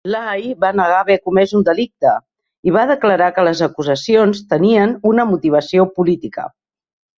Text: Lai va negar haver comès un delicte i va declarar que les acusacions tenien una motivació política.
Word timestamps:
Lai 0.13 0.45
va 0.63 0.69
negar 0.77 0.95
haver 1.01 1.17
comès 1.27 1.53
un 1.59 1.65
delicte 1.67 2.13
i 2.69 2.73
va 2.79 2.87
declarar 2.93 3.29
que 3.37 3.45
les 3.49 3.63
acusacions 3.69 4.43
tenien 4.57 4.99
una 5.15 5.29
motivació 5.35 5.89
política. 6.01 6.51